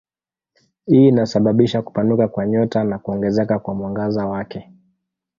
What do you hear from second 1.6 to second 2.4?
kupanuka